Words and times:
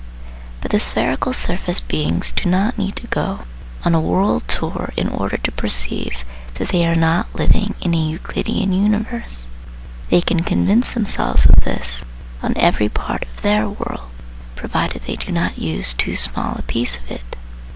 But 0.61 0.71
the 0.71 0.79
spherical 0.79 1.31
surface 1.31 1.79
beings 1.79 2.31
do 2.31 2.49
not 2.49 2.75
need 2.79 2.95
to 2.95 3.05
go 3.05 3.41
on 3.85 3.93
a 3.93 4.01
world 4.01 4.47
tour 4.47 4.91
in 4.97 5.07
order 5.07 5.37
to 5.37 5.51
perceive 5.51 6.25
that 6.55 6.69
they 6.69 6.87
are 6.87 6.95
not 6.95 7.35
living 7.35 7.75
in 7.81 7.93
a 7.93 7.99
Euclidean 8.09 8.73
universe. 8.73 9.45
They 10.09 10.21
can 10.21 10.39
convince 10.41 10.95
themselves 10.95 11.45
of 11.45 11.59
this 11.59 12.03
on 12.41 12.57
every 12.57 12.89
part 12.89 13.21
of 13.31 13.43
their" 13.43 13.69
world," 13.69 14.09
provided 14.55 15.03
they 15.03 15.17
do 15.17 15.31
not 15.31 15.59
use 15.59 15.93
too 15.93 16.15
small 16.15 16.55
a 16.57 16.63
piece 16.63 16.97
of 16.97 17.11
it. 17.11 17.35